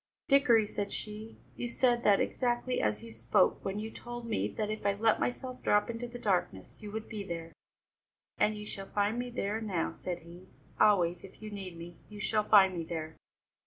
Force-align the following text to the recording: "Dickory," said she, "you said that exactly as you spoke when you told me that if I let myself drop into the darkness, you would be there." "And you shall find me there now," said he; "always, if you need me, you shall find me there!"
"Dickory," 0.27 0.65
said 0.65 0.91
she, 0.91 1.37
"you 1.55 1.69
said 1.69 2.03
that 2.03 2.19
exactly 2.19 2.81
as 2.81 3.03
you 3.03 3.11
spoke 3.11 3.63
when 3.63 3.77
you 3.77 3.91
told 3.91 4.25
me 4.25 4.47
that 4.47 4.71
if 4.71 4.83
I 4.83 4.93
let 4.93 5.19
myself 5.19 5.61
drop 5.61 5.91
into 5.91 6.07
the 6.07 6.17
darkness, 6.17 6.81
you 6.81 6.89
would 6.91 7.07
be 7.07 7.23
there." 7.23 7.53
"And 8.39 8.55
you 8.57 8.65
shall 8.65 8.87
find 8.87 9.19
me 9.19 9.29
there 9.29 9.61
now," 9.61 9.93
said 9.93 10.23
he; 10.23 10.47
"always, 10.79 11.23
if 11.23 11.39
you 11.39 11.51
need 11.51 11.77
me, 11.77 11.97
you 12.09 12.19
shall 12.19 12.43
find 12.49 12.75
me 12.75 12.83
there!" 12.83 13.15